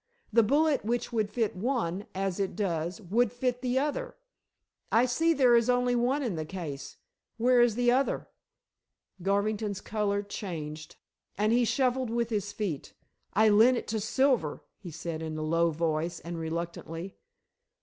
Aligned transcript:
The 0.33 0.41
bullet 0.41 0.83
which 0.83 1.13
would 1.13 1.29
fit 1.29 1.55
one 1.55 2.07
as 2.15 2.39
it 2.39 2.55
does 2.55 2.99
would 2.99 3.31
fit 3.31 3.61
the 3.61 3.77
other. 3.77 4.15
I 4.91 5.05
see 5.05 5.31
there 5.31 5.55
is 5.55 5.69
only 5.69 5.93
one 5.95 6.23
in 6.23 6.35
the 6.35 6.43
case. 6.43 6.97
Where 7.37 7.61
is 7.61 7.75
the 7.75 7.91
other?" 7.91 8.27
Garvington's 9.21 9.79
color 9.79 10.23
changed 10.23 10.95
and 11.37 11.53
he 11.53 11.65
shuffled 11.65 12.09
with 12.09 12.31
his 12.31 12.51
feet. 12.51 12.95
"I 13.35 13.49
lent 13.49 13.77
it 13.77 13.87
to 13.89 13.99
Silver," 13.99 14.63
he 14.79 14.89
said 14.89 15.21
in 15.21 15.37
a 15.37 15.43
low 15.43 15.69
voice, 15.69 16.19
and 16.19 16.39
reluctantly. 16.39 17.15